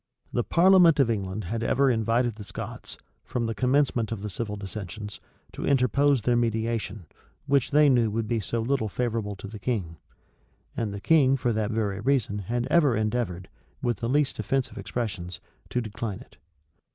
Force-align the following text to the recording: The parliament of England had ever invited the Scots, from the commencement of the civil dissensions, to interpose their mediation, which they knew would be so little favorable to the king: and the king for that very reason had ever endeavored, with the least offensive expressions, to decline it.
The 0.33 0.43
parliament 0.43 0.99
of 0.99 1.11
England 1.11 1.43
had 1.43 1.61
ever 1.61 1.91
invited 1.91 2.33
the 2.33 2.43
Scots, 2.43 2.97
from 3.23 3.45
the 3.45 3.53
commencement 3.53 4.11
of 4.11 4.23
the 4.23 4.31
civil 4.31 4.55
dissensions, 4.55 5.19
to 5.51 5.63
interpose 5.63 6.23
their 6.23 6.35
mediation, 6.35 7.05
which 7.45 7.69
they 7.69 7.87
knew 7.87 8.09
would 8.09 8.27
be 8.27 8.39
so 8.39 8.61
little 8.61 8.89
favorable 8.89 9.35
to 9.35 9.47
the 9.47 9.59
king: 9.59 9.97
and 10.75 10.91
the 10.91 10.99
king 11.01 11.37
for 11.37 11.53
that 11.53 11.69
very 11.69 11.99
reason 11.99 12.39
had 12.39 12.65
ever 12.71 12.95
endeavored, 12.95 13.47
with 13.83 13.97
the 13.97 14.09
least 14.09 14.39
offensive 14.39 14.79
expressions, 14.79 15.39
to 15.69 15.81
decline 15.81 16.19
it. 16.21 16.37